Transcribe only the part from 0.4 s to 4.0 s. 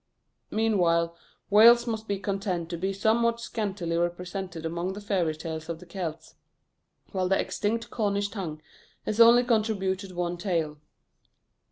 Meanwhile Wales must be content to be somewhat scantily